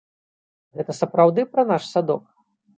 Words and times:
Гэта 0.79 0.95
сапраўды 1.01 1.47
пра 1.53 1.69
наш 1.75 1.83
садок? 1.93 2.23